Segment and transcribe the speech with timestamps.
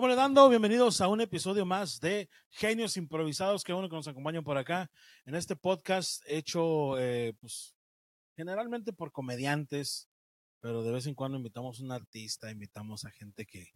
[0.00, 4.44] Vamos dando, bienvenidos a un episodio más de Genios Improvisados, que uno que nos acompañan
[4.44, 4.88] por acá
[5.26, 7.74] en este podcast hecho, eh, pues,
[8.36, 10.08] generalmente por comediantes,
[10.60, 13.72] pero de vez en cuando invitamos a un artista, invitamos a gente que,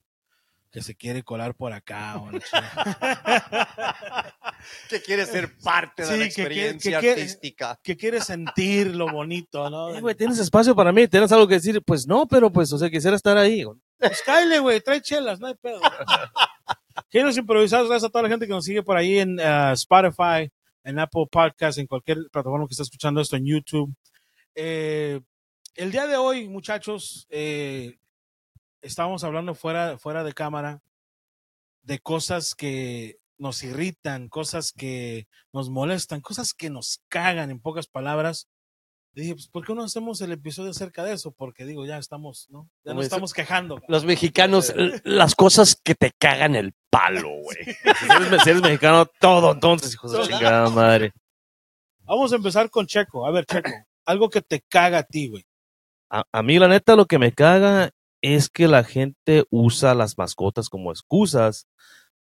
[0.71, 2.19] que se quiere colar por acá.
[2.19, 2.31] O
[4.89, 7.81] que quiere ser parte de la que quiere- experiencia que artística.
[7.83, 9.93] que quiere sentir lo bonito, ¿no?
[9.93, 11.09] Eh, güey, ¿tienes espacio para mí?
[11.09, 11.83] ¿Tienes algo que decir?
[11.83, 13.65] Pues no, pero pues, o sea, quisiera estar ahí.
[14.03, 14.25] Güey.
[14.25, 15.81] Pues güey, trae chelas, no hay pedo.
[17.11, 20.51] Genios improvisados, gracias a toda la gente que nos sigue por ahí en uh, Spotify,
[20.85, 23.95] en Apple Podcast, en cualquier plataforma que esté escuchando esto, en YouTube.
[24.55, 25.21] Eh,
[25.75, 27.99] el día de hoy, muchachos, eh,
[28.81, 30.83] estábamos hablando fuera, fuera de cámara
[31.83, 37.87] de cosas que nos irritan, cosas que nos molestan, cosas que nos cagan, en pocas
[37.87, 38.49] palabras.
[39.15, 41.33] Dije, pues, ¿por qué no hacemos el episodio acerca de eso?
[41.33, 42.71] Porque digo, ya estamos, ¿no?
[42.85, 43.79] Ya nos estamos quejando.
[43.87, 47.59] Los mexicanos, l- las cosas que te cagan el palo, güey.
[47.65, 51.13] Si eres, si eres mexicano, todo entonces, hijo de chingada madre.
[52.05, 53.27] Vamos a empezar con Checo.
[53.27, 53.71] A ver, Checo,
[54.07, 55.45] algo que te caga a ti, güey.
[56.11, 57.91] A, a mí, la neta, lo que me caga
[58.23, 61.67] es que la gente usa las mascotas como excusas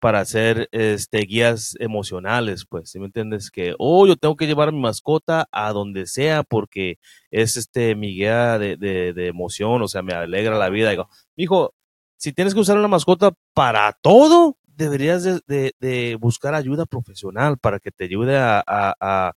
[0.01, 3.51] para hacer este, guías emocionales, pues, ¿sí me entiendes?
[3.51, 6.97] Que, oh, yo tengo que llevar a mi mascota a donde sea porque
[7.29, 10.89] es este mi guía de, de, de emoción, o sea, me alegra la vida.
[10.89, 11.73] Digo, hijo,
[12.17, 17.57] si tienes que usar una mascota para todo, deberías de, de- de buscar ayuda profesional
[17.59, 19.33] para que te ayude a, a, a,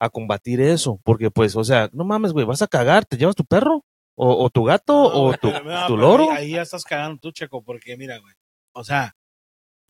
[0.00, 3.36] a combatir eso, porque pues, o sea, no mames, güey, vas a cagar, ¿te llevas
[3.36, 3.84] tu perro?
[4.16, 4.94] ¿O, o tu gato?
[4.96, 6.30] ¿O tu, no, loro?
[6.32, 8.34] Ahí, ahí ya estás cagando tú, Checo, porque mira, güey.
[8.72, 9.14] O sea,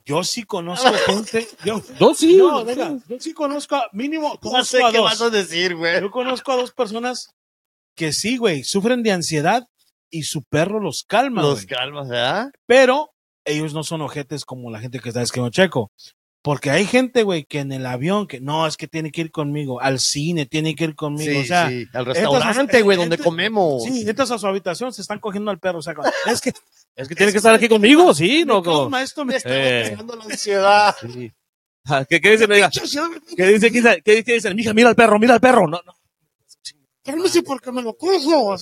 [0.04, 1.48] yo sí conozco gente.
[1.64, 2.36] Yo, No, sí.
[2.36, 5.04] no, venga, yo sí conozco, a- mínimo, No conozco sé a qué dos.
[5.10, 6.00] vas a decir, güey.
[6.00, 7.30] Yo conozco a dos personas
[7.96, 9.66] que sí, güey, sufren de ansiedad
[10.10, 11.66] y su perro los calma, Los güey.
[11.66, 12.50] calmas, ¿verdad?
[12.66, 13.10] Pero
[13.44, 15.90] ellos no son ojetes como la gente que está escribiendo Checo.
[16.44, 19.30] Porque hay gente, güey, que en el avión, que no, es que tiene que ir
[19.30, 21.32] conmigo, al cine, tiene que ir conmigo.
[21.32, 21.86] Sí, o sea, sí.
[21.94, 23.82] Al restaurante, güey, donde entras- comemos.
[23.82, 25.78] Sí, entras a su habitación, se están cogiendo al perro.
[25.78, 25.94] O sea,
[26.26, 26.52] es que
[26.94, 28.62] Es que tiene que estar aquí conmigo, sí, no.
[28.62, 29.86] calma, esto me Eh.
[29.88, 30.94] Pegando la ansiedad.
[31.00, 31.32] Sí.
[31.86, 32.70] Ah, ¿Qué, qué oiga?
[32.70, 33.70] ¿Qué dice?
[33.70, 34.02] ¿Qué dice?
[34.04, 34.54] ¿Qué dicen?
[34.54, 35.66] Mija, mira al perro, mira al perro.
[35.66, 35.94] No, no.
[37.02, 38.54] Cálmese porque me lo cojo.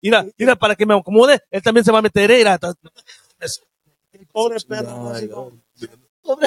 [0.00, 2.30] Mira, mira, para que me acomode, él también se va a meter.
[2.30, 2.74] eh, Mira, ta-
[4.32, 5.12] Pobre perro.
[5.14, 5.52] Ay, no.
[6.22, 6.40] Como-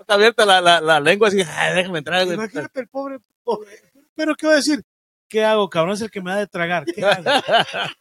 [0.00, 1.38] está abierta la, la, la lengua así.
[1.38, 2.26] Déjame entrar.
[2.26, 3.70] Imagínate el pobre, pobre.
[4.14, 4.82] Pero ¿qué va a decir?
[5.28, 5.94] ¿Qué hago, cabrón?
[5.94, 6.84] Es el que me da de tragar.
[6.84, 7.24] ¿Qué hago?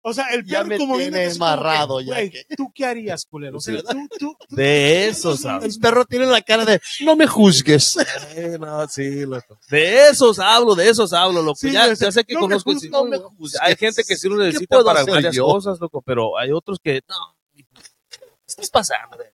[0.00, 2.44] O sea, el Ya perro me como tiene viene es como que, amarrado ya que-
[2.56, 3.58] ¿Tú qué harías, culero?
[3.58, 5.74] O sea, tú, tú, tú- De eso, ¿sabes?
[5.74, 7.96] El perro tiene la cara de no me juzgues.
[8.36, 9.58] Eh, no, sí, loco.
[9.68, 11.56] De esos hablo, de esos hablo, loco.
[11.56, 12.72] Sí, ya, ya sé que no me conozco.
[12.72, 13.60] juzgues, no me juzgues.
[13.60, 15.44] hay gente que sí lo ¿Qué necesita para varias yo?
[15.44, 17.64] cosas, loco, pero hay otros que no.
[18.46, 19.28] Estás pasando, güey.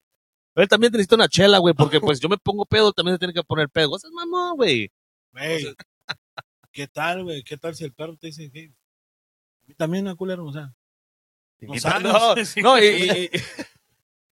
[0.57, 3.35] Él también necesita una chela, güey, porque pues yo me pongo pedo, también se tiene
[3.35, 3.97] que poner pedo.
[3.97, 4.91] Ese es mamón, güey.
[5.33, 5.75] Güey,
[6.73, 7.43] ¿qué tal, güey?
[7.43, 10.45] ¿Qué tal si el perro te dice que a mí también, ¿no, culero?
[10.47, 10.73] O sea,
[11.61, 12.63] no Y- sabes, no, sí.
[12.63, 13.31] no, y, y-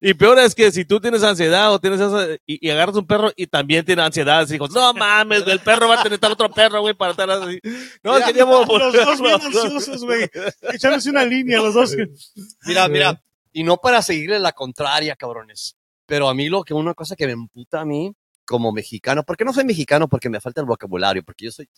[0.05, 3.07] y peor es que si tú tienes ansiedad o tienes esa, y, y agarras un
[3.07, 6.51] perro y también tiene ansiedad, así no mames, güey, el perro va a tener otro
[6.51, 7.61] perro, güey, para estar así.
[8.03, 10.29] No, Mira, queríamos los dos bien ansiosos, güey.
[10.73, 11.95] Echándose una línea, los dos.
[12.67, 13.23] Mira, mira.
[13.55, 15.77] Y no para seguirle la contraria, cabrones.
[16.07, 18.15] Pero a mí lo que una cosa que me emputa a mí
[18.45, 21.69] como mexicano, porque no soy mexicano porque me falta el vocabulario, porque yo soy,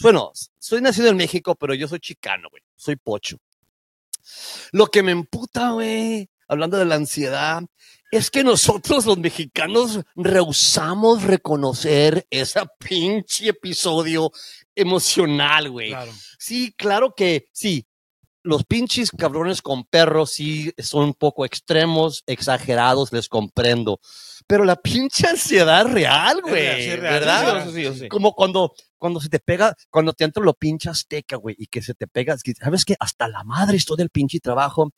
[0.00, 2.62] bueno, soy nacido en México, pero yo soy chicano, güey.
[2.74, 3.38] Soy pocho.
[4.72, 7.62] Lo que me emputa, güey, hablando de la ansiedad,
[8.10, 14.30] es que nosotros los mexicanos rehusamos reconocer ese pinche episodio
[14.74, 15.90] emocional, güey.
[15.90, 16.12] Claro.
[16.38, 17.86] Sí, claro que sí.
[18.46, 24.00] Los pinches cabrones con perros sí son un poco extremos, exagerados, les comprendo.
[24.46, 26.84] Pero la pinche ansiedad real, güey.
[26.84, 27.68] sí, ¿Verdad?
[27.72, 28.08] sí, Sí.
[28.08, 31.82] Como cuando, cuando se te pega, cuando te entra lo pinche azteca, güey, y que
[31.82, 32.94] se te pega, es que, ¿sabes qué?
[33.00, 34.92] Hasta la madre estoy del pinche trabajo.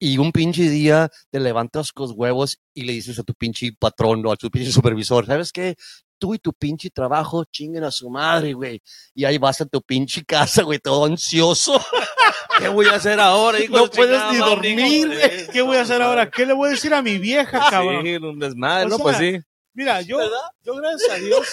[0.00, 3.72] Y un pinche día te levantas con los huevos y le dices a tu pinche
[3.76, 5.74] patrón o a tu pinche supervisor, ¿sabes qué?
[6.18, 8.80] Tú y tu pinche trabajo chinguen a su madre, güey.
[9.14, 11.80] Y ahí vas a tu pinche casa, güey, todo ansioso.
[12.58, 13.76] ¿Qué voy a hacer ahora, hijo?
[13.76, 16.28] No de puedes ni dormir, de- ¿Qué voy a hacer ahora?
[16.30, 18.04] ¿Qué le voy a decir a mi vieja, cabrón?
[18.04, 18.96] Sí, un desmadre, O ¿no?
[18.96, 19.38] sea, Pues sí.
[19.74, 20.18] Mira, yo,
[20.64, 21.46] yo gracias a Dios,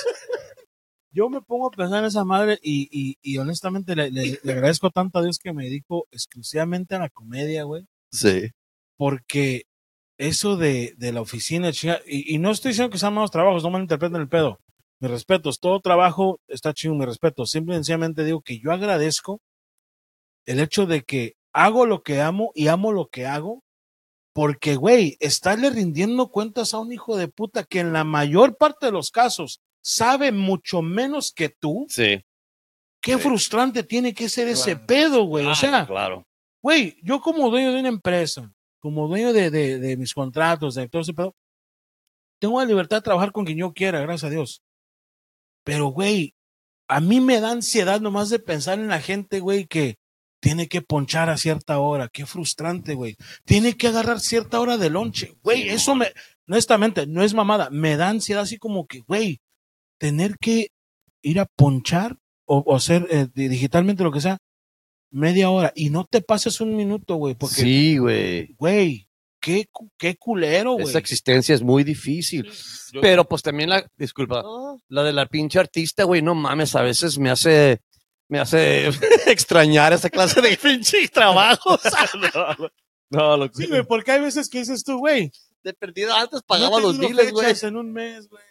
[1.11, 4.51] yo me pongo a pensar en esa madre y, y, y honestamente le, le- le
[4.51, 8.49] agradezco tanto a Dios que me dedico exclusivamente a la comedia, güey, Sí.
[8.97, 9.63] porque
[10.17, 13.63] eso de, de la oficina, chinga, y, y no estoy diciendo que sean malos trabajos,
[13.63, 14.59] no me interpreten el pedo.
[15.01, 17.45] Mis respetos, todo trabajo está chido, mi respeto.
[17.45, 19.39] Simple y sencillamente digo que yo agradezco
[20.45, 23.61] el hecho de que hago lo que amo y amo lo que hago
[24.33, 28.87] Porque, güey, estarle rindiendo cuentas a un hijo de puta que en la mayor parte
[28.87, 32.21] de los casos sabe mucho menos que tú, Sí.
[33.01, 33.19] qué Sí.
[33.19, 35.45] frustrante tiene que ser ese pedo, güey.
[35.45, 36.25] O Ah, sea, claro.
[36.61, 38.51] güey, yo como dueño de una empresa,
[38.85, 41.33] como dueño de, de, de mis contratos, de todo ese pedo,
[42.39, 44.61] tengo la libertad de trabajar con quien yo quiera, gracias a Dios.
[45.63, 46.35] Pero, güey,
[46.87, 49.95] a mí me da ansiedad nomás de pensar en la gente, güey, que
[50.39, 52.09] tiene que ponchar a cierta hora.
[52.13, 53.15] Qué frustrante, güey.
[53.43, 55.33] Tiene que agarrar cierta hora de lonche.
[55.41, 56.11] Güey, eso me,
[56.47, 57.71] honestamente, no es mamada.
[57.71, 59.39] Me da ansiedad así como que, güey,
[59.97, 60.67] tener que
[61.23, 64.37] ir a ponchar o, o hacer eh, di- digitalmente lo que sea,
[65.15, 65.71] media hora.
[65.75, 68.53] Y no te pases un minuto, güey, porque, Sí, güey.
[68.57, 69.07] güey,
[69.39, 69.67] qué,
[69.97, 70.85] qué culero, güey.
[70.87, 72.51] Esa existencia es muy difícil.
[72.91, 76.75] Yo- Pero pues también la, disculpa, No, la de la pinche artista, güey, no mames,
[76.75, 77.81] a veces me hace,
[78.27, 78.87] me hace
[79.27, 81.79] extrañar esa clase de pinche trabajos.
[82.35, 82.69] no,
[83.09, 85.31] no, lo que- Sí, güey, porque hay veces que dices tú, güey,
[85.63, 87.53] De perdida antes pagaba los biles, güey.
[87.61, 88.43] en un mes, güey.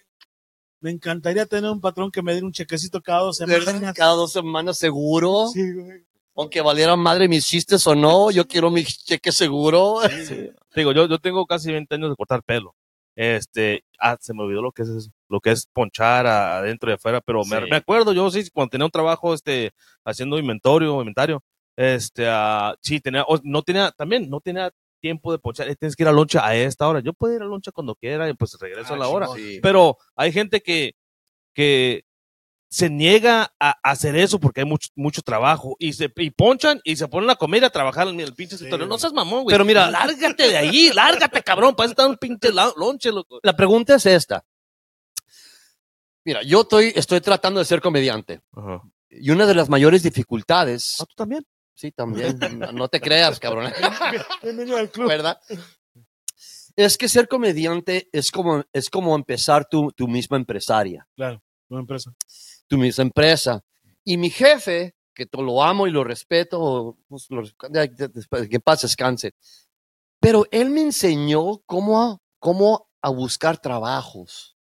[0.80, 3.94] Me encantaría tener un patrón que me diera un chequecito cada dos semanas.
[3.94, 5.46] Cada dos semanas seguro.
[5.52, 6.04] Sí, güey.
[6.36, 10.00] Aunque valieran madre mis chistes o no, yo quiero mi cheque seguro.
[10.26, 10.50] Sí.
[10.74, 12.74] Digo, yo, yo tengo casi 20 años de cortar pelo.
[13.16, 16.94] Este, ah, se me olvidó lo que es eso, lo que es ponchar adentro y
[16.94, 17.66] afuera, pero me, Sí.
[17.70, 19.70] me acuerdo, yo sí, cuando tenía un trabajo, este,
[20.04, 21.40] haciendo inventario, inventario,
[21.76, 25.94] este, ah, sí, tenía, o- no tenía, también, no tenía tiempo de ponchar, eh, tienes
[25.94, 28.34] que ir a loncha a esta hora, yo puedo ir a loncha cuando quiera y
[28.34, 29.28] pues regreso Ah, a la hora.
[29.36, 29.60] Sí.
[29.62, 30.94] pero hay gente que,
[31.54, 32.02] que
[32.74, 36.96] se niega a hacer eso porque hay mucho, mucho trabajo y se y ponchan y
[36.96, 38.86] se ponen a comer y a trabajar en el pinche Sí, escritorio.
[38.86, 39.54] No seas mamón, güey.
[39.54, 41.76] Pero mira- lárgate de ahí, lárgate, cabrón.
[41.76, 43.38] Para eso está un pinche lonche, loco.
[43.44, 44.44] La pregunta es esta.
[46.24, 48.40] Mira, yo estoy, estoy tratando de ser comediante.
[48.56, 48.82] Ajá.
[49.08, 51.46] Y una de las mayores dificultades, Ah, tú también.
[51.74, 53.70] sí, también, no, no te creas, cabrón,
[54.42, 55.06] Bienvenido al club.
[55.06, 55.38] ¿verdad?
[56.74, 61.82] Es que ser comediante es como, es como empezar tu, tu misma empresaria, Claro, una
[61.82, 62.12] empresa.
[62.68, 63.62] Tu misma empresa.
[64.04, 67.42] Y mi jefe, que lo amo y lo respeto, pues, lo-
[68.48, 69.32] que paz descanse,
[70.20, 74.56] pero él me enseñó cómo, a- cómo a buscar trabajos.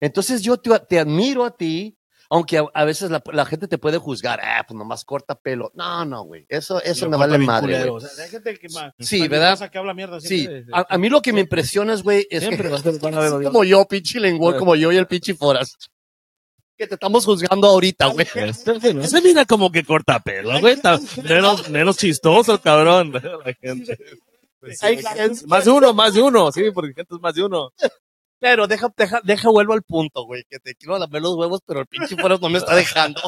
[0.00, 1.96] Entonces yo te, te admiro a ti,
[2.28, 5.70] aunque a, a veces la, la gente te puede juzgar, ah, pues nomás corta pelo.
[5.74, 7.88] No, no, güey, eso, eso me vale madre.
[7.88, 8.10] O sea,
[8.58, 9.70] que ma- Sí, ¿verdad?
[9.70, 12.68] que habla mierda Sí, a, a mí lo que me impresiona, es, güey, es Siempre
[12.82, 15.76] que a- van a ver como yo, pinche lengua, como yo y el pinche Foras.
[16.76, 18.26] Que te estamos juzgando ahorita, güey.
[18.26, 20.76] Se mira como que corta pelo, güey.
[21.24, 23.12] Menos, menos chistoso, cabrón.
[23.44, 23.98] La gente.
[24.78, 26.50] Gente- Más de uno, más de uno.
[26.52, 27.70] Sí, porque gente es más de uno.
[28.38, 31.80] Pero deja, deja, deja, vuelvo al punto, güey, que te quiero lamer los huevos, pero
[31.80, 33.20] el pinche Foras no me está dejando.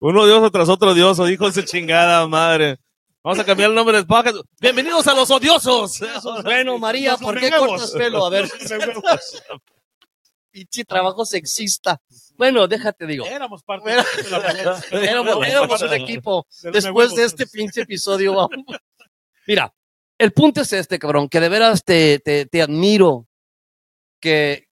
[0.00, 2.78] Uno dioso tras otro dioso, dijo esa chingada madre.
[3.22, 4.36] Vamos a cambiar el nombre del podcast.
[4.60, 6.00] Bienvenidos a los odiosos.
[6.42, 8.26] Bueno, María, ¿por qué cortas pelo?
[8.26, 8.50] A ver,
[10.54, 12.00] pinche trabajo sexista.
[12.36, 13.26] Bueno, déjate, digo.
[13.26, 16.46] Éramos parte Era- de la Éramos, éramos un equipo.
[16.72, 18.50] Después de este pinche episodio, vamos.
[19.48, 19.74] Mira,
[20.16, 23.26] el punto es este, cabrón, que de veras te, te, te admiro
[24.20, 24.68] que,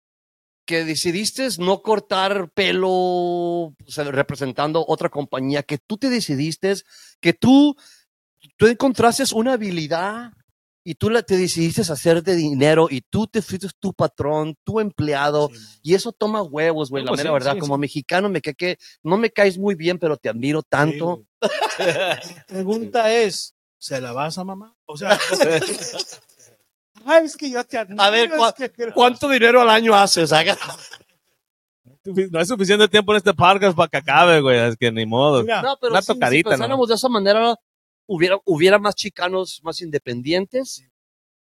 [0.64, 6.74] que decidiste no cortar pelo o sea, representando otra compañía, que tú te decidiste,
[7.20, 7.74] que tú,
[8.56, 10.30] tú encontraste una habilidad
[10.84, 14.80] y tú la, te decidiste hacer de dinero y tú te fuiste tu patrón, tu
[14.80, 15.50] empleado,
[15.82, 17.52] y eso toma huevos, güey, No, la pues mera sí, verdad.
[17.54, 21.24] sí, Como mexicano me cae que no me caes muy bien, pero te admiro tanto.
[21.78, 24.74] La pregunta es, ¿se la vas a mamá?
[24.86, 25.18] O sea,
[27.04, 28.02] ay, es que yo te admiro.
[28.02, 30.32] A ver, es ¿cuá- que- ¿Cuánto dinero al año haces?
[30.32, 30.58] Haga-
[32.04, 34.58] No hay suficiente tiempo en este podcast para que acabe, güey.
[34.58, 35.42] Es que ni modo.
[35.42, 36.56] Mira, No, pero Una si- si, tocadita, ¿no?
[36.56, 37.54] pensáramos de esa manera,
[38.06, 40.86] hubiera, hubiera más chicanos más independientes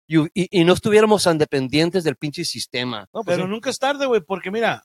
[0.07, 3.07] y, y- y no estuviéramos tan dependientes del pinche sistema.
[3.13, 3.49] No, pues pero sí.
[3.51, 4.83] nunca es tarde, güey, porque mira,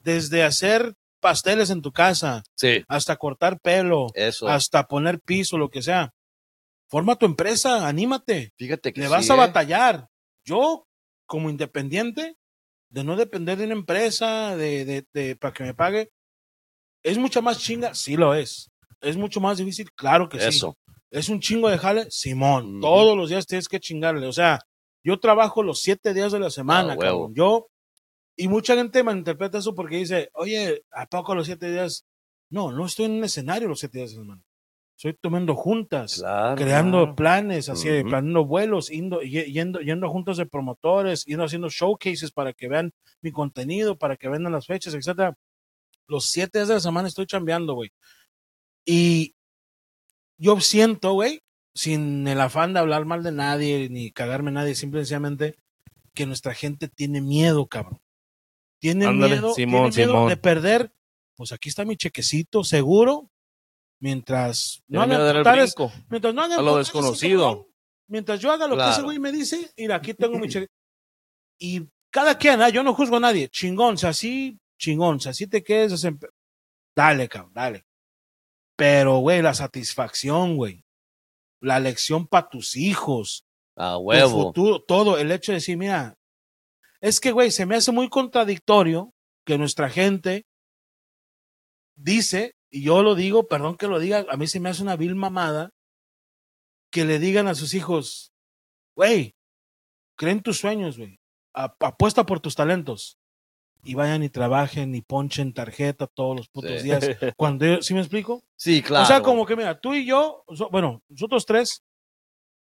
[0.00, 4.48] desde hacer pasteles en tu casa, Sí, hasta cortar pelo, eso.
[4.48, 6.12] hasta poner piso, lo que sea,
[6.88, 9.38] forma tu empresa, anímate, Fíjate que le sí, vas a ¿eh?
[9.38, 10.08] batallar.
[10.44, 10.86] Yo,
[11.26, 12.36] como independiente,
[12.90, 16.10] de no depender de una empresa, de, de, de- para que me pague,
[17.04, 18.68] es mucha más chinga, sí lo es.
[19.00, 20.44] Es mucho más difícil, claro que sí.
[21.12, 22.80] Es un chingo de jale, Simón.
[22.80, 24.26] Todos los días tienes que chingarle.
[24.26, 24.58] O sea,
[25.04, 27.34] yo trabajo los siete días de la semana, Ah, cabrón.
[27.34, 27.68] Yo,
[28.36, 32.06] y mucha gente malinterpreta eso porque dice, oye, ¿a poco los siete días?
[32.50, 34.42] No, no estoy en un escenario los siete días de la semana.
[34.96, 36.56] Estoy tomando juntas, Claro.
[36.56, 38.08] creando planes, así, Ujú.
[38.08, 42.68] planeando vuelos, yendo, ye- yendo, yendo a juntas de promotores, yendo haciendo showcases para que
[42.68, 45.34] vean mi contenido, para que vendan las fechas, etcétera.
[46.06, 47.90] Los siete días de la semana estoy chambeando, güey.
[48.86, 49.34] Y
[50.42, 51.40] yo siento, güey,
[51.72, 55.54] sin el afán de hablar mal de nadie ni cagarme a nadie, simplemente
[56.14, 58.02] que nuestra gente tiene miedo, cabrón.
[58.80, 60.28] Tiene Ándale, miedo, Simón, tiene miedo Simón.
[60.28, 60.92] de perder.
[61.36, 63.30] Pues aquí está mi chequecito seguro.
[64.00, 65.92] Mientras no hagan brinco.
[66.10, 67.44] mientras no hagan a lo desconocido.
[67.46, 67.66] cabrón.
[68.08, 70.66] Mientras yo haga lo que ese güey me dice, mira, aquí tengo mi cheque.
[71.58, 73.48] Y cada quien, ah, yo no juzgo a nadie.
[73.48, 76.04] Chingón, si así, chingón, si así te quedes,
[76.96, 77.84] dale, cabrón, dale.
[78.82, 80.84] Pero, güey, la satisfacción, güey.
[81.60, 83.46] La lección para tus hijos.
[83.76, 85.18] A tu futuro, todo.
[85.18, 86.18] El hecho de decir, mira,
[87.00, 89.14] es que, güey, se me hace muy contradictorio
[89.46, 90.46] que nuestra gente
[91.94, 94.96] dice, y yo lo digo, perdón que lo diga, a mí se me hace una
[94.96, 95.70] vil mamada,
[96.90, 98.32] que le digan a sus hijos,
[98.96, 99.36] güey,
[100.18, 101.20] creen tus sueños, güey,
[101.54, 103.16] apuesta por tus talentos.
[103.84, 106.84] Y vayan y trabajen y ponchen tarjeta todos los putos Sí.
[106.84, 107.04] días.
[107.36, 108.42] Cuando yo, ¿sí me explico?
[108.56, 109.02] Sí, claro.
[109.04, 111.82] O sea, como que mira, tú y yo, so- bueno, nosotros tres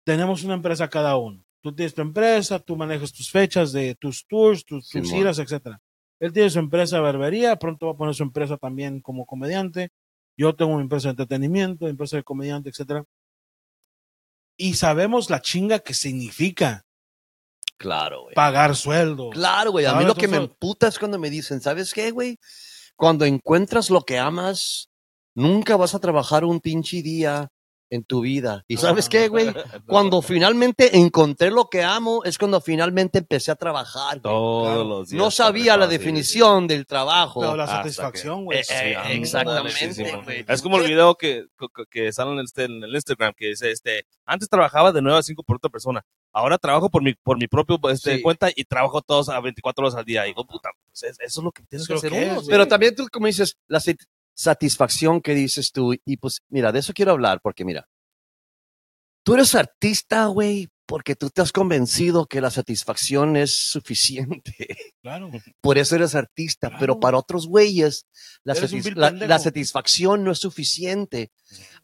[0.04, 1.44] tenemos una empresa cada uno.
[1.62, 5.18] Tú tienes tu empresa, tú manejas tus fechas de tus tours, tus, tus Simón.
[5.18, 5.78] giras, etcétera.
[6.18, 9.90] Él tiene su empresa de barbería, pronto va a poner su empresa también como comediante.
[10.38, 13.04] Yo tengo mi empresa de entretenimiento, mi empresa de comediante, etcétera.
[14.58, 16.82] Y sabemos la chinga que significa
[17.80, 18.34] Claro, güey.
[18.34, 19.30] pagar sueldos.
[19.32, 19.86] Claro, güey.
[19.86, 22.38] A mí lo que me emputa es cuando me dicen, ¿sabes qué, güey?
[22.94, 24.90] Cuando encuentras lo que amas,
[25.34, 27.48] nunca vas a trabajar un pinche día
[27.90, 28.64] en tu vida.
[28.68, 29.52] ¿Y sabes qué, güey?
[29.86, 34.20] Cuando finalmente encontré lo que amo, es cuando finalmente empecé a trabajar.
[34.20, 34.22] güey.
[34.22, 34.84] Todos Claro.
[34.84, 35.18] los días.
[35.22, 37.40] No sabía la definición del trabajo.
[37.40, 38.60] Pero la hasta satisfacción, güey.
[38.60, 40.44] Eh, eh, exactamente.
[40.48, 43.48] Es como el video que, que, que sale en el, este- en el Instagram que
[43.48, 47.14] dice, este, antes trabajaba de 9 a 5 por otra persona, ahora trabajo por mi,
[47.14, 48.22] por mi propio este, Sí.
[48.22, 50.24] cuenta y trabajo todos a 24 horas al día.
[50.26, 52.12] Y digo, puta, pues es- eso es lo que tienes que hacer.
[52.48, 53.80] Pero también tú, como dices, la
[54.40, 57.86] satisfacción que dices tú, y pues, mira, de eso quiero hablar, porque mira,
[59.22, 64.76] tú eres artista, güey, porque tú te has convencido que la satisfacción es suficiente.
[65.02, 65.30] Claro.
[65.60, 66.80] Por eso eres artista, Claro.
[66.80, 68.06] pero para otros güeyes,
[68.44, 71.30] la, satis- satisfacción no es suficiente.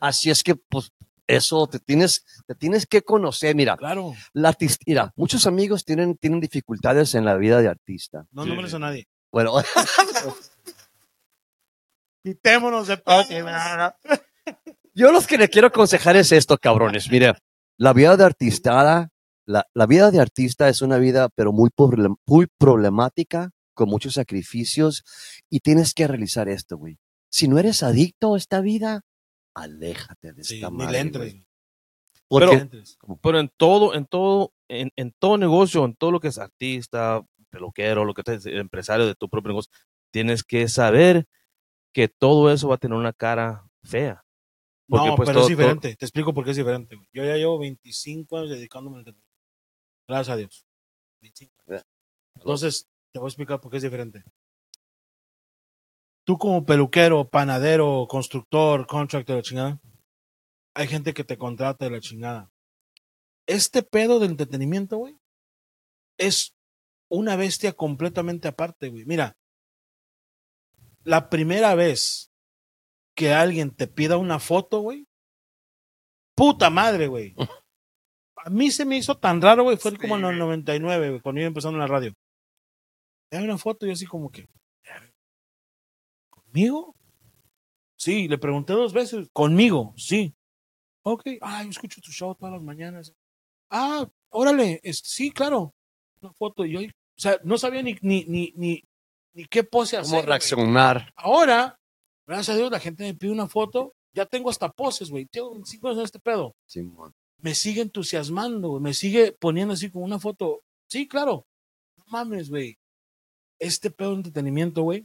[0.01, 0.91] Así es que, pues,
[1.29, 3.55] eso te tienes, te tienes que conocer.
[3.57, 4.15] Mira, Claro.
[4.33, 4.55] la
[4.87, 8.27] mira, muchos amigos tienen, tienen dificultades en la vida de artista.
[8.33, 8.49] No Sí.
[8.51, 9.09] nombres a nadie.
[9.33, 9.55] Bueno,
[12.27, 12.97] Quitémonos de
[14.95, 17.09] Yo los que le quiero aconsejar es esto, cabrones.
[17.09, 17.39] Mira,
[17.79, 19.13] la vida de artista,
[19.45, 24.15] la, la vida de artista es una vida, pero muy, problem- muy problemática, con muchos
[24.15, 25.05] sacrificios,
[25.49, 26.99] y tienes que realizar esto, güey.
[27.31, 29.03] Si no eres adicto a esta vida,
[29.55, 30.99] aléjate de Sí, esta madre.
[31.09, 31.45] Pero-
[32.29, 32.99] Porque, entres.
[33.23, 37.23] Pero en todo, en todo, en, en todo negocio, en todo lo que es artista,
[37.51, 39.71] peluquero, lo que es empresario de tu propio negocio,
[40.11, 41.29] tienes que saber
[41.97, 44.23] que todo eso va a tener una cara fea.
[44.87, 45.97] Porque, no, pues, pero todo- es diferente.
[45.97, 46.95] Te explico por qué es diferente.
[46.95, 47.09] güey.
[47.11, 49.41] Yo ya llevo 25 años dedicándome al entretenimiento.
[50.07, 50.67] Gracias a Dios.
[51.23, 51.85] 25 años.
[52.35, 54.25] Entonces, te voy a explicar por qué es diferente.
[56.27, 59.81] Tú como peluquero, panadero, constructor, contractor, la chingada,
[60.75, 62.51] hay gente que te contrata de la chingada.
[63.47, 65.17] Este pedo del entretenimiento, güey,
[66.19, 66.55] es
[67.09, 69.07] una bestia completamente aparte, güey.
[69.07, 69.35] Mira,
[71.07, 72.31] la primera vez
[73.17, 75.07] que alguien te pida una foto, güey,
[76.35, 77.35] puta madre, güey.
[78.45, 81.41] A mí se me hizo tan raro, güey, fue como en el 99, güey, cuando
[81.41, 82.13] iba empezando en la radio.
[83.33, 84.47] Hay una foto y yo así como que,
[86.31, 86.95] ¿conmigo?
[87.99, 89.95] Sí, le pregunté dos veces, ¿conmigo?
[89.97, 90.35] Sí.
[91.03, 93.13] Ok, ah, yo escucho tu show todas las mañanas.
[93.71, 95.75] Ah, órale, es- sí, claro.
[96.21, 98.83] Una foto y yo, o sea, no sabía ni, ni, ni, ni,
[99.37, 100.21] ni qué pose hacer.
[100.21, 101.13] ¿cómo reaccionar?
[101.15, 101.79] Ahora,
[102.27, 103.93] gracias a Dios, la gente me pide una foto.
[104.15, 105.27] Ya tengo hasta poses, güey.
[105.27, 106.57] Tengo 25 años en este pedo.
[107.43, 108.83] Me sigue entusiasmando, güey.
[108.83, 110.63] Me sigue poniendo así como una foto.
[110.89, 111.45] Sí, claro.
[111.99, 112.79] No mames, güey.
[113.61, 115.05] Este pedo de entretenimiento, güey,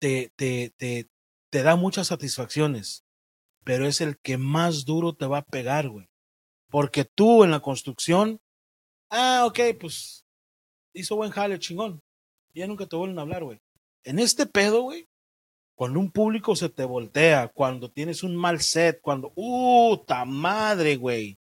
[0.00, 1.06] te, te, te,
[1.50, 3.04] te da muchas satisfacciones.
[3.62, 6.08] Pero es el que más duro te va a pegar, güey.
[6.68, 8.40] Porque tú en la construcción,
[9.10, 10.24] ah, ok, pues
[10.94, 12.00] hizo buen jale, chingón.
[12.54, 13.60] Ya nunca te vuelven a hablar, güey.
[14.04, 15.06] En este pedo, güey,
[15.74, 21.38] cuando un público se te voltea, cuando tienes un mal set, cuando, ¡puta madre, güey!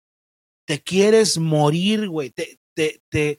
[0.66, 2.30] Te quieres morir, güey.
[2.30, 3.38] Te, te, te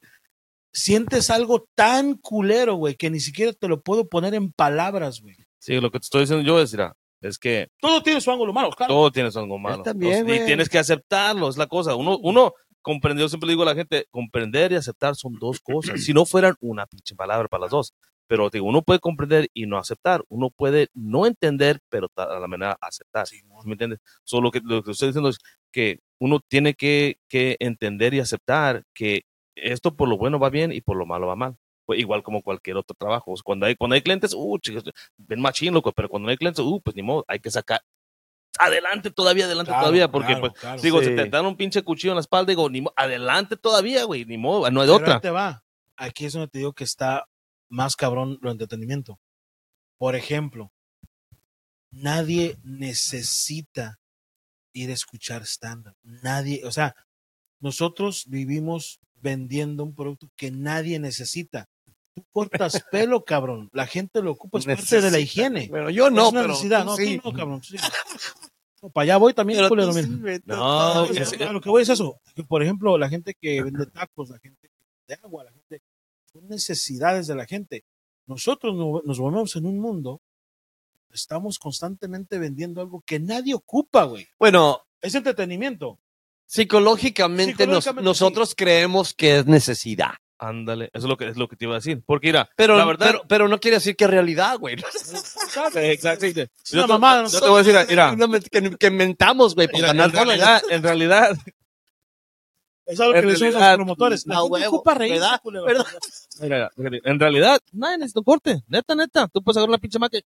[0.71, 5.35] sientes algo tan culero, güey, que ni siquiera te lo puedo poner en palabras, güey.
[5.59, 8.53] Sí, lo que te estoy diciendo yo es, mira, es que Todo tiene su ángulo
[8.53, 8.93] malo, claro.
[8.93, 9.81] todo tiene algo malo.
[9.83, 11.95] también, Entonces, y tienes que aceptarlo, es la cosa.
[11.95, 12.53] Uno, uno
[12.85, 16.03] comprende, yo siempre digo a la gente, comprender y aceptar son dos cosas.
[16.03, 17.93] Si no fueran una pinche palabra para las dos.
[18.27, 20.23] Pero digo, uno puede comprender y no aceptar.
[20.29, 23.25] Uno puede no entender, pero a la manera aceptar.
[23.27, 23.41] Sí.
[23.65, 23.99] ¿Me entiendes?
[24.23, 25.39] Solo que lo que estoy diciendo es
[25.71, 29.23] que uno tiene que, que entender y aceptar que
[29.55, 31.57] esto por lo bueno va bien y por lo malo va mal.
[31.85, 33.33] Pues igual como cualquier otro trabajo.
[33.43, 34.83] Cuando hay, cuando hay clientes, uh, chicos,
[35.17, 37.81] ven machín, loco, pero cuando no hay clientes, uh, pues ni modo, hay que sacar
[38.59, 40.81] adelante todavía, adelante Claro, todavía, porque claro, pues, claro.
[40.81, 41.05] digo, Sí.
[41.07, 44.37] si te dan un pinche cuchillo en la espalda, digo, ni adelante todavía, güey, ni
[44.37, 45.21] modo, no hay Pero de ahí otra.
[45.21, 45.63] te va.
[45.97, 47.25] Aquí es donde te digo que está
[47.69, 49.19] más cabrón lo entretenimiento.
[49.97, 50.71] Por ejemplo,
[51.91, 53.99] nadie necesita
[54.73, 55.95] ir a escuchar stand-up.
[56.03, 56.95] Nadie, o sea,
[57.59, 61.67] nosotros vivimos vendiendo un producto que nadie necesita.
[62.13, 63.69] Tú cortas pelo, cabrón.
[63.73, 65.67] La gente lo ocupa, es parte de la higiene.
[65.69, 66.81] Bueno, yo no, es una pero necesidad.
[66.83, 67.19] tú No, sí.
[67.23, 67.63] tú no, cabrón.
[67.63, 67.77] sí.
[68.93, 70.01] Para allá voy también, Pero culero, sí,
[70.45, 72.19] No, es- A lo que voy es eso.
[72.35, 74.69] que, por ejemplo, la gente que vende tacos, la gente
[75.07, 75.81] de agua, la gente.
[76.31, 77.85] Son necesidades de la gente.
[78.27, 80.21] Nosotros no- nos movemos en un mundo.
[81.11, 84.27] Estamos constantemente vendiendo algo que nadie ocupa, güey.
[84.39, 85.99] Bueno, Es entretenimiento.
[86.45, 90.11] psicológicamente, nos- Psicológicamente, nosotros creemos que es necesidad.
[90.37, 92.03] Ándale, eso es lo que es lo que te iba a decir.
[92.05, 94.75] Porque mira, Pero, la verdad, pero, pero no quiere decir que es realidad, güey.
[95.75, 96.25] exacto.
[96.25, 97.27] Es Yo una te- mamada.
[97.27, 98.15] yo te voy a decir, mira,
[98.51, 101.37] que, que mentamos, güey, por ganar en realidad, en realidad,
[102.85, 104.25] Es algo que le a los promotores.
[104.27, 105.41] La gente huevo, reírse, ¿verdad?
[106.39, 108.63] Mira, en realidad, nadie necesita un corte.
[108.67, 109.27] Neta, neta.
[109.27, 110.21] Tú puedes agarrar una pinche máquina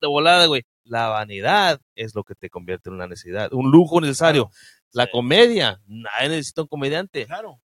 [0.00, 0.62] de volada, güey.
[0.84, 4.50] La vanidad es lo que te convierte en una necesidad, un lujo necesario.
[4.90, 7.26] La comedia, nadie necesita un comediante.
[7.26, 7.60] Claro.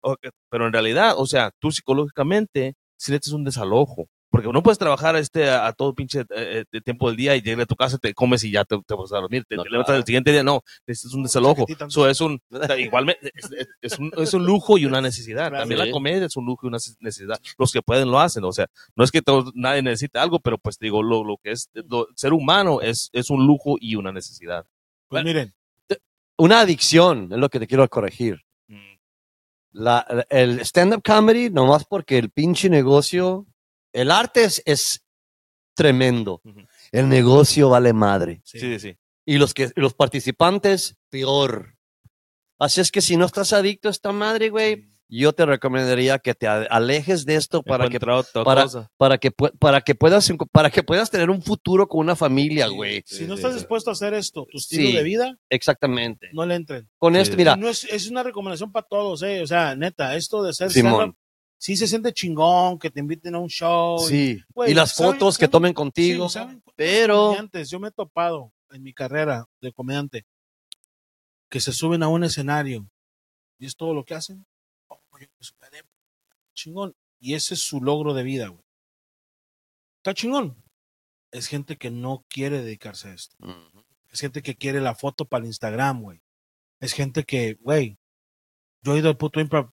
[0.49, 4.09] Pero en realidad, o sea, tú psicológicamente, si necesitas un desalojo.
[4.35, 7.35] Porque no puedes trabajar este a, a todo pinche eh, eh, de tiempo del día
[7.37, 9.45] y llegas a tu casa, te comes y ya te, te vas a dormir.
[9.47, 9.99] Te, No, te levantas claro.
[9.99, 11.65] el siguiente día, no, necesitas un desalojo.
[11.69, 12.41] Eso es un,
[12.77, 15.47] igualmente, es, es- es un, es un lujo y una necesidad.
[15.49, 15.59] Claro.
[15.59, 15.85] También Sí.
[15.87, 17.39] la comedia es un lujo y una necesidad.
[17.57, 20.57] Los que pueden lo hacen, o sea, no es que todos, nadie necesita algo, pero
[20.57, 24.11] pues digo, lo, lo que es lo- ser humano es, es un lujo y una
[24.11, 24.65] necesidad.
[25.07, 25.53] Pues miren,
[26.37, 28.41] Una adicción es lo que te quiero corregir.
[29.71, 33.45] La, la- el stand-up comedy, nomás porque el pinche negocio,
[33.95, 35.03] el arte es, es
[35.73, 36.41] tremendo.
[36.91, 38.41] El negocio vale madre.
[38.43, 38.97] Sí, sí, sí.
[39.25, 41.75] Y los, que, los participantes, peor.
[42.59, 46.33] Así es que si no estás adicto a esta madre, güey, yo te recomendaría que
[46.33, 51.29] te alejes de esto para que, para- que, para que puedas, para que puedas tener
[51.29, 53.03] un futuro con una familia, güey.
[53.05, 53.59] si Sí, no sí, estás sí.
[53.59, 54.95] dispuesto a hacer esto, tu estilo Sí.
[54.95, 56.29] de vida, Exactamente.
[56.33, 56.89] no le entren.
[56.97, 57.19] Con Sí.
[57.21, 59.41] esto, mira, No es, es una recomendación para todos, eh.
[59.43, 60.71] O sea, neta, esto de ser
[61.57, 63.97] sí se siente chingón que te inviten a un show.
[64.05, 64.43] y- sí.
[64.53, 66.27] Güey, y las ¿saben fotos que tomen contigo.
[66.29, 70.25] Sí, ¿saben cuántos pero- yo me he topado en mi carrera de comediante
[71.49, 72.87] que se suben a un escenario
[73.57, 74.45] y es todo lo que hacen.
[74.87, 74.99] Oh,
[76.53, 76.95] Chingón.
[77.19, 78.63] Y ese es su logro de vida, güey.
[79.97, 80.61] Está chingón.
[81.31, 83.35] Es gente que no quiere dedicarse a esto.
[84.11, 86.21] Es gente que quiere la foto para el Instagram, güey.
[86.79, 87.97] Es gente que, güey,
[88.83, 89.69] yo he ido al puto improv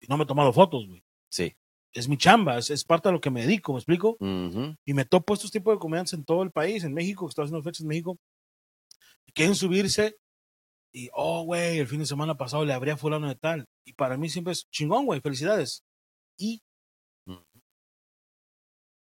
[0.00, 1.04] y no me he tomado fotos, güey.
[1.36, 1.54] Sí.
[1.92, 4.16] Es mi chamba, es, es parte de lo que me dedico, ¿me explico?
[4.20, 4.74] Ujú.
[4.86, 7.44] Y me topo estos tipos de comediantes en todo el país, en México, que estoy
[7.44, 8.18] haciendo fechas en México,
[9.34, 10.16] quieren subirse
[10.92, 13.66] y, oh, güey, el fin de semana pasado le abría fulano de tal.
[13.84, 15.82] Y para mí siempre es chingón, güey, felicidades.
[16.38, 16.62] Y,
[17.26, 17.42] Ujú.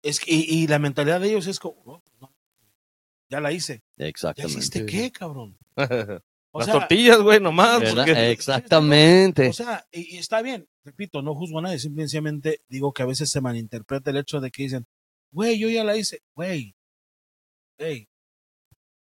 [0.03, 2.33] es que, y, y la mentalidad de ellos es como, "No, pues no,
[3.29, 3.81] ya la hice.
[3.97, 4.57] ¿Ya Exactamente.
[4.59, 5.57] hiciste qué, cabrón?
[6.53, 7.81] O Las sea, tortillas, güey, nomás.
[7.93, 9.47] Porque- Exactamente.
[9.49, 13.05] O sea, y, y está bien, repito, no juzgo a nadie, simplemente digo que a
[13.05, 14.85] veces se malinterpreta el hecho de que dicen,
[15.31, 16.75] güey, yo ya la hice, güey,
[17.79, 18.09] güey,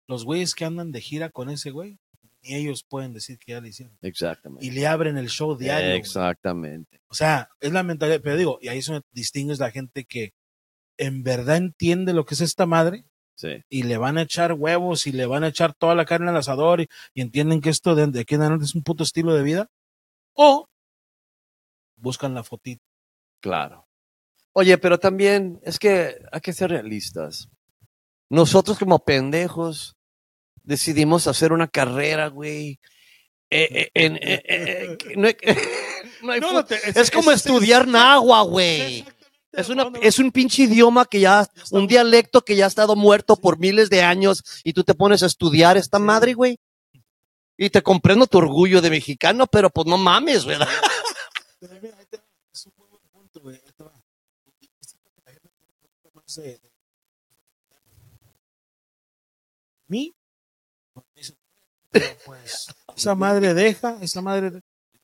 [0.08, 1.98] los güeyes que andan de gira con ese güey,
[2.42, 3.98] ni ellos pueden decir que ya la hicieron.
[4.02, 4.66] Exactamente.
[4.66, 5.94] Y le abren el show diario.
[5.94, 7.02] Exactamente.
[7.10, 10.34] O sea, es la mentalidad, pero digo, y ahí es donde distingues la gente que
[10.98, 13.06] en verdad entiende lo que es esta madre
[13.40, 13.64] Sí.
[13.70, 16.36] y le van a echar huevos y le van a echar toda la carne al
[16.36, 19.34] asador y, y entienden que esto de, de aquí en adelante es un puto estilo
[19.34, 19.68] de vida.
[20.34, 20.68] O
[21.96, 22.84] buscan la fotito.
[23.42, 23.88] Claro.
[24.52, 27.48] Oye, pero también es que hay que ser realistas.
[28.30, 29.96] Nosotros como pendejos
[30.64, 32.80] decidimos hacer una carrera, güey.
[33.52, 35.38] Eh, eh, en- eh, no hay-
[36.96, 39.06] es, como estudiar nahua, güey.
[39.52, 43.36] Es, una, es un pinche idioma que ya, un dialecto que ya ha estado muerto
[43.36, 46.58] por miles de años y tú te pones a estudiar esta madre, güey.
[47.58, 50.68] Y te comprendo tu orgullo de mexicano, pero pues no mames, ¿verdad?
[59.88, 60.14] Mí,
[60.94, 61.36] pues,
[62.26, 64.62] pues, esa madre deja, esa madre, de-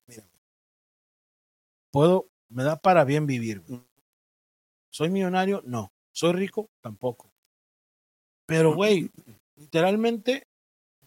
[0.08, 0.24] mira,
[1.92, 3.62] puedo, me da para bien vivir.
[3.62, 3.82] güey.
[4.96, 5.62] ¿Soy millonario?
[5.66, 5.92] No.
[6.14, 6.70] ¿Soy rico?
[6.80, 7.30] Tampoco.
[8.46, 9.12] Pero, güey,
[9.58, 10.48] literalmente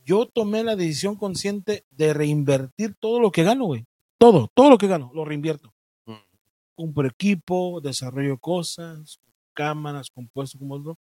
[0.04, 3.86] yo tomé la decisión consciente de reinvertir todo lo que gano, güey.
[4.18, 5.72] Todo, todo lo que gano, lo reinvierto.
[6.04, 6.16] Mm.
[6.74, 9.20] Compro equipo, desarrollo cosas,
[9.54, 10.98] cámaras, compuestos como otro.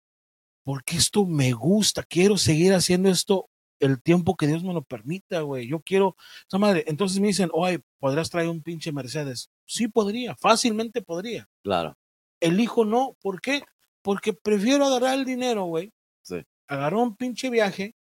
[0.65, 5.43] Porque esto me gusta, quiero seguir haciendo esto el tiempo que Dios me lo permita,
[5.43, 5.69] güey.
[5.69, 6.17] Yo quiero,
[6.49, 6.83] esa madre.
[6.89, 9.53] Entonces me dicen, oye, ¿podrás traer un pinche Mercedes?
[9.67, 11.49] Sí podría, fácilmente podría.
[11.63, 11.97] Claro.
[12.43, 13.63] Elijo no, ¿por qué?
[14.03, 15.93] Porque prefiero agarrar el dinero, güey.
[16.23, 16.45] Sí.
[16.69, 17.95] Agarrar un pinche viaje,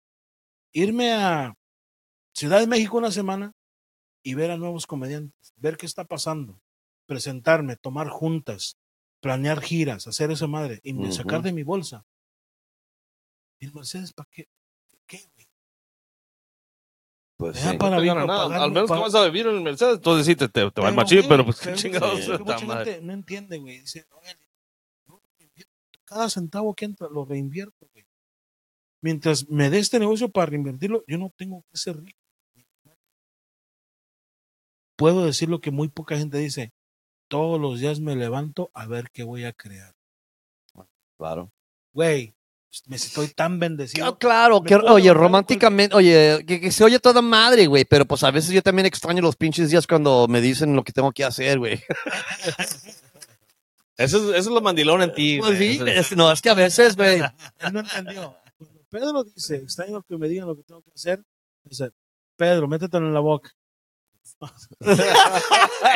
[0.72, 1.54] irme a
[2.34, 3.52] Ciudad de México una semana
[4.22, 6.60] y ver a nuevos comediantes, ver qué está pasando,
[7.06, 8.76] presentarme, tomar juntas,
[9.20, 12.04] planear giras, hacer esa madre y me- sacar de mi bolsa.
[13.60, 14.48] ¿Y el Mercedes para qué?
[15.06, 15.41] ¿Qué, güey?
[17.36, 17.76] Pues sí.
[17.76, 18.26] para No nada.
[18.44, 20.70] pagar- Al menos que pa- vas a vivir en el Mercedes, entonces sí te, te,
[20.70, 22.28] te va el Pero, machín, pero pues qué chingados.
[22.38, 23.80] mucha gente no entiende, güey.
[23.80, 24.36] Dice, "Oye,
[25.08, 25.72] yo reinvierto
[26.04, 28.06] cada centavo que entra lo reinvierto, güey.
[29.00, 32.18] Mientras me dé este negocio para reinvertirlo, yo no tengo que ser rico.
[34.96, 36.72] Puedo decir lo que muy poca gente dice.
[37.28, 39.94] Todos los días me levanto a ver qué voy a crear.
[41.18, 41.50] Claro.
[41.92, 42.34] Güey,
[42.86, 44.18] me estoy tan bendecido.
[44.18, 48.30] Claro, que, oye, románticamente, oye, que, que se oye toda madre, güey, pero pues a
[48.30, 51.58] veces yo también extraño los pinches días cuando me dicen lo que tengo que hacer,
[51.58, 51.82] güey.
[53.98, 55.38] Eso es, eso es lo mandilón en ti.
[55.38, 58.36] Pues sí, es- no, es que a veces, güey, Él no entendió.
[58.56, 61.22] Cuando Pedro dice, extraño que me digan lo que tengo que hacer,
[61.62, 61.90] dice,
[62.36, 63.50] Pedro, métetelo en la boca.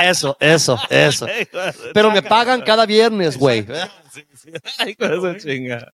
[0.02, 1.26] eso, eso, eso.
[1.94, 3.66] Pero me pagan cada viernes, güey.
[4.12, 4.50] Sí, sí.
[4.78, 5.92] Ay, con esa chinga.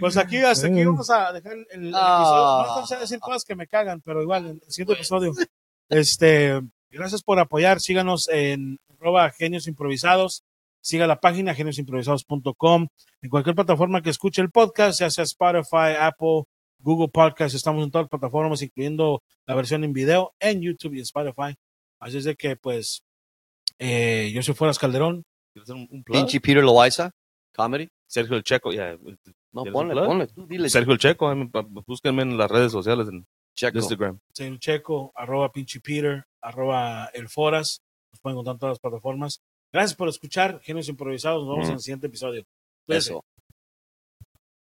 [0.00, 2.18] Pues aquí, hasta aquí vamos a dejar el, el Ah.
[2.18, 2.42] episodio.
[2.66, 5.32] No alcancé a decir cosas que me cagan, pero igual, en el siguiente episodio.
[5.88, 7.80] Este, gracias por apoyar.
[7.80, 10.42] Síganos en arroba genios improvisados.
[10.80, 12.88] Siga la página geniosimprovisados.com.
[13.22, 16.44] En cualquier plataforma que escuche el podcast, ya sea Spotify, Apple,
[16.78, 21.00] Google Podcast, estamos en todas las plataformas, incluyendo la versión en video en YouTube y
[21.00, 21.54] Spotify.
[22.00, 23.02] Así es de que, pues,
[23.78, 25.24] eh, yo soy Fueras Calderón.
[25.52, 26.04] ¿Quieres hacer un, un?
[26.04, 27.10] Pinche Peter Loaiza,
[27.54, 27.88] comedy.
[28.06, 28.98] Sergio el Checo, ya.
[29.54, 30.68] No, ¿Quieres ponle, ponle, tú dile.
[30.68, 31.32] Sergio el Checo,
[31.86, 33.24] búsquenme en las redes sociales, en
[33.56, 33.78] Checo.
[33.78, 34.18] Instagram.
[34.32, 37.80] Soy el Checo, arroba pinche Peter, arroba el Foras.
[38.12, 39.40] Nos pueden encontrar en todas las plataformas.
[39.72, 41.44] Gracias por escuchar Genios Improvisados.
[41.44, 41.70] Nos vemos Mm.
[41.70, 42.44] en el siguiente episodio.
[42.88, 43.24] Eso.